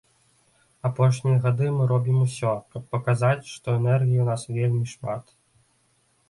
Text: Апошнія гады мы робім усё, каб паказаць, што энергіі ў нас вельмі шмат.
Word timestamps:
Апошнія 0.87 1.35
гады 1.43 1.67
мы 1.75 1.83
робім 1.91 2.17
усё, 2.27 2.53
каб 2.71 2.81
паказаць, 2.95 3.45
што 3.53 3.67
энергіі 3.81 4.19
ў 4.21 4.25
нас 4.31 4.41
вельмі 4.57 4.83
шмат. 4.95 5.23